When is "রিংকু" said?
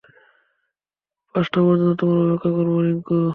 2.79-3.21